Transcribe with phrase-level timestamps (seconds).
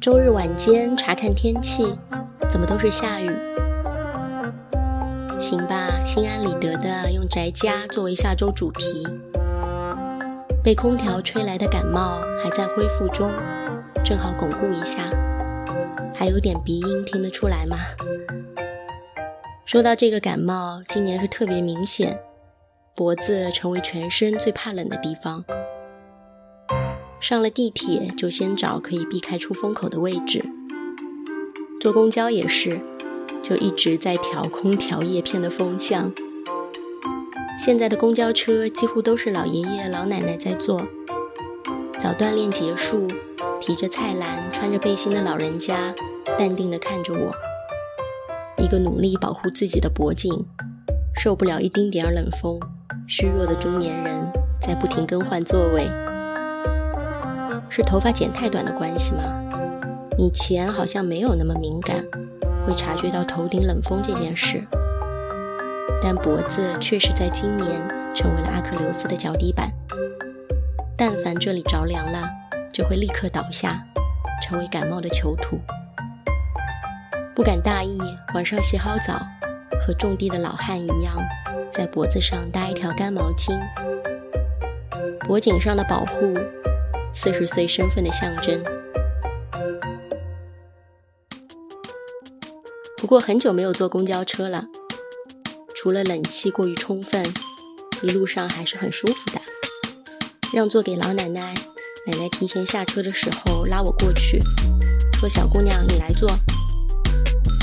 [0.00, 1.94] 周日晚间查看天气，
[2.48, 3.28] 怎么都是下雨？
[5.38, 9.06] 行吧，心安理得的用宅家作为下周主题。
[10.64, 13.30] 被空调吹来的感冒还在恢复中，
[14.02, 15.02] 正好巩固一下。
[16.14, 17.76] 还有点鼻音，听得出来吗？
[19.66, 22.18] 说到这个感冒，今年是特别明显，
[22.94, 25.44] 脖子成为全身最怕冷的地方。
[27.20, 30.42] 上了地铁就先找可以避开出风口的位置，
[31.78, 32.80] 坐公交也是，
[33.42, 36.12] 就一直在调空调叶片的风向。
[37.58, 40.88] 现在的公交车几乎都是老爷爷老奶奶在坐，
[42.00, 43.06] 早锻炼结束，
[43.60, 45.94] 提着菜篮、穿着背心的老人家，
[46.38, 47.34] 淡定地看着我。
[48.56, 50.46] 一个努力保护自己的脖颈，
[51.14, 52.58] 受不了一丁点儿冷风，
[53.06, 55.86] 虚弱的中年人在不停更换座位。
[57.70, 59.22] 是头发剪太短的关系吗？
[60.18, 62.04] 以前好像没有那么敏感，
[62.66, 64.62] 会察觉到头顶冷风这件事。
[66.02, 69.70] 但脖子确实在今年成为了阿克琉斯的脚底板，
[70.96, 72.28] 但凡这里着凉了，
[72.72, 73.82] 就会立刻倒下，
[74.42, 75.60] 成为感冒的囚徒。
[77.34, 77.98] 不敢大意，
[78.34, 79.20] 晚上洗好澡，
[79.86, 81.16] 和种地的老汉一样，
[81.70, 83.58] 在脖子上搭一条干毛巾，
[85.20, 86.34] 脖颈上的保护，
[87.14, 88.62] 四十岁身份的象征。
[92.96, 94.64] 不过很久没有坐公交车了。
[95.74, 97.24] 除了冷气过于充分，
[98.02, 99.40] 一路上还是很舒服的。
[100.52, 101.54] 让座给老奶奶，
[102.06, 104.42] 奶奶提前下车的时候拉我过去，
[105.18, 106.30] 说：“小姑娘，你来坐。”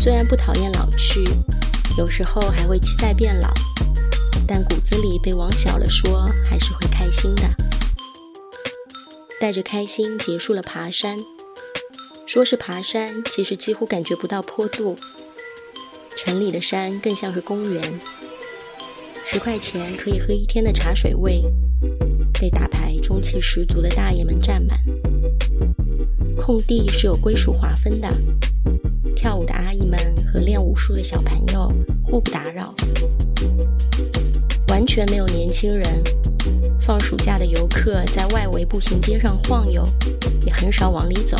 [0.00, 1.24] 虽然不讨厌老去，
[1.98, 3.48] 有时候还会期待变老，
[4.46, 7.42] 但骨子里被往小了说，还是会开心的。
[9.44, 11.18] 带着开心结束了爬山，
[12.24, 14.96] 说是爬山，其实几乎感觉不到坡度。
[16.16, 18.00] 城里的山更像是公园，
[19.26, 21.42] 十块钱可以喝一天的茶水味，
[22.40, 24.80] 被打牌中气十足的大爷们占满。
[26.38, 28.08] 空地是有归属划分的，
[29.14, 31.70] 跳舞的阿姨们和练武术的小朋友
[32.02, 32.74] 互不打扰，
[34.68, 35.86] 完全没有年轻人。
[36.86, 39.82] 放暑假的游客在外围步行街上晃悠，
[40.44, 41.36] 也很少往里走。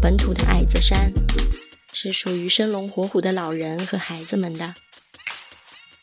[0.00, 1.12] 本土的矮子山。
[1.98, 4.74] 是属于生龙活虎的老人和孩子们的，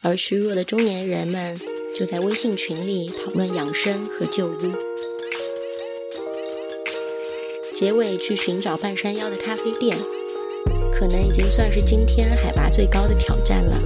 [0.02, 1.56] 而虚弱的中年人们
[1.96, 4.74] 就在微信群里讨论养生和就医。
[7.76, 9.96] 结尾去寻找半山腰的咖啡店，
[10.92, 13.78] 可能已经算是今天海拔最高的挑战了。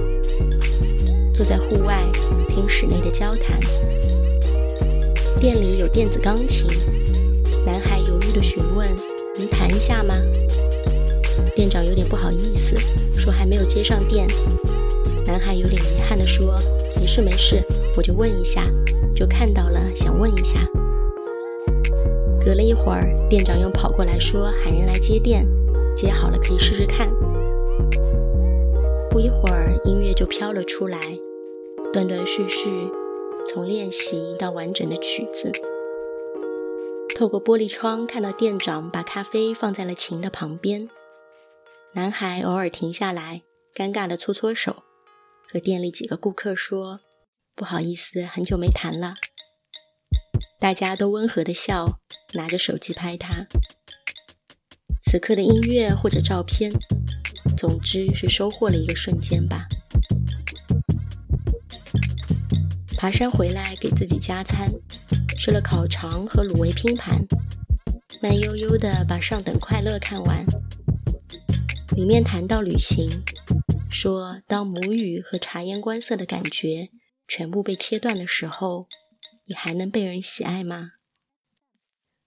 [1.38, 1.96] 坐在户外
[2.48, 3.60] 听室内的交谈，
[5.38, 6.68] 店里有电子钢琴，
[7.64, 8.88] 男孩犹豫的询问
[9.38, 10.16] ：“能弹一下吗？”
[11.54, 12.76] 店长有点不好意思，
[13.16, 14.26] 说还没有接上电。
[15.24, 16.58] 男孩有点遗憾地说
[16.98, 17.62] ：“没事没事，
[17.96, 18.64] 我就问一下，
[19.14, 20.58] 就看到了，想问一下。”
[22.44, 25.46] 隔了一会儿，店长又跑过来说喊人来接电，
[25.96, 27.08] 接好了可以试试看。
[29.08, 30.98] 不一会儿，音乐就飘了出来，
[31.90, 32.90] 断断续续，
[33.46, 35.50] 从练习到完整的曲子。
[37.16, 40.90] 透过玻璃窗看到店长把咖啡放在了琴的旁边。
[41.94, 43.42] 男孩偶尔停下来，
[43.74, 44.82] 尴尬地搓搓手，
[45.50, 47.00] 和店里几个顾客说
[47.56, 49.14] ：“不好意思，很久没弹了。”
[50.60, 51.98] 大家都温和地笑，
[52.34, 53.46] 拿着手机拍他。
[55.02, 56.70] 此刻的音乐或者照片，
[57.56, 59.66] 总之是收获了一个瞬间吧。
[63.00, 64.72] 爬山回来给自己加餐，
[65.38, 67.24] 吃了烤肠和卤味拼盘，
[68.20, 70.44] 慢悠悠地把《上等快乐》看完。
[71.94, 73.22] 里面谈到旅行，
[73.88, 76.88] 说当母语和察言观色的感觉
[77.28, 78.88] 全部被切断的时候，
[79.46, 80.94] 你还能被人喜爱吗？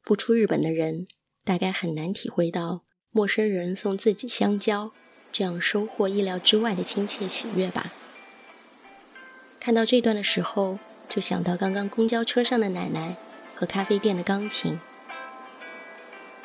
[0.05, 1.05] 不出日本的人
[1.43, 4.93] 大概很难体会到陌生人送自己香蕉
[5.33, 7.91] 这样收获意料之外的亲切喜悦吧。
[9.63, 13.15] 看到这段的时候，就想到刚刚公交车上的奶奶
[13.53, 14.79] 和咖啡店的钢琴，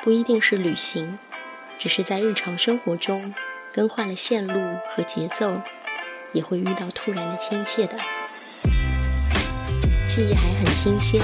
[0.03, 1.19] 不一定是旅行。
[1.79, 3.35] 只是在日常生活中
[3.73, 4.61] 更换了线路
[4.91, 5.63] 和节奏，
[6.35, 7.97] 也会遇到突然的亲切的
[10.07, 11.23] 记忆，还很新鲜，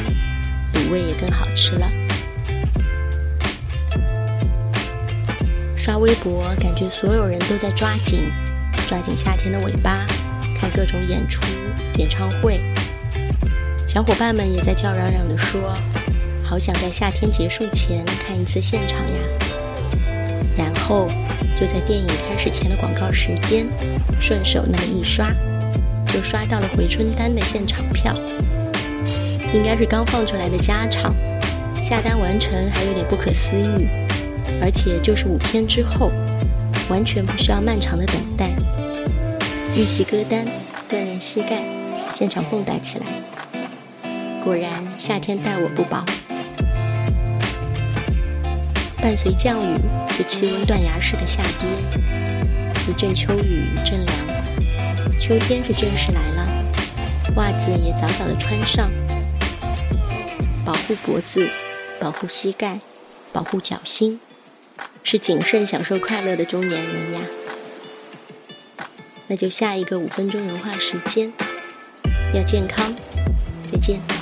[0.72, 1.86] 卤味也更好吃了。
[5.76, 8.32] 刷微博，感觉所有人都在抓紧，
[8.88, 10.06] 抓紧夏天的尾巴，
[10.62, 11.42] 看各种演出、
[11.96, 12.60] 演唱会。
[13.88, 15.74] 小伙伴们也在叫嚷嚷地说
[16.44, 19.18] ：“好想在夏天结束前看一次现场呀！”
[20.56, 21.08] 然后
[21.56, 23.66] 就在电影开始前的广告时间，
[24.20, 25.34] 顺手那么一刷，
[26.06, 28.14] 就刷到了回春丹的现场票。
[29.52, 31.12] 应该是刚放出来的加场，
[31.82, 33.88] 下单完成还有点不可思议，
[34.62, 36.12] 而且就是五天之后，
[36.88, 38.48] 完全不需要漫长的等待。
[39.74, 40.46] 预习歌单，
[40.86, 41.64] 锻炼膝盖，
[42.12, 43.06] 现场蹦跶起来。
[44.44, 46.04] 果然夏天待我不薄。
[49.00, 49.78] 伴随降雨，
[50.16, 51.66] 是气温断崖式的下跌，
[52.86, 58.90] 一阵秋雨一阵凉，秋天是正式来了，袜子也早早的穿上，
[60.66, 61.48] 保护脖子，
[61.98, 62.78] 保护膝盖，
[63.32, 64.20] 保护脚心，
[65.02, 67.20] 是谨慎享受快乐的中年人呀。
[69.32, 71.32] 那就下一个五分钟融化时间，
[72.34, 72.94] 要健康，
[73.72, 74.21] 再见。